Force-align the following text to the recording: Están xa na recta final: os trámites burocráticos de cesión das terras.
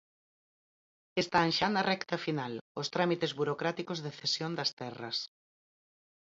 Están 1.23 1.47
xa 1.57 1.67
na 1.75 1.83
recta 1.91 2.15
final: 2.25 2.53
os 2.81 2.87
trámites 2.95 3.31
burocráticos 3.39 3.99
de 4.05 4.11
cesión 4.19 4.51
das 4.59 4.71
terras. 4.79 5.17